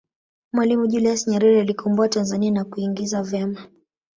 mwalimu 0.53 0.87
julius 0.87 1.27
nyerere 1.27 1.61
aliikomboa 1.61 2.09
tanzania 2.09 2.51
na 2.51 2.65
kuingiza 2.65 3.23
vema 3.23 3.61